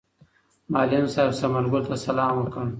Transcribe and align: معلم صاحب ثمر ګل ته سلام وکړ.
معلم 0.73 1.05
صاحب 1.15 1.31
ثمر 1.41 1.63
ګل 1.71 1.83
ته 1.89 1.95
سلام 2.07 2.33
وکړ. 2.37 2.67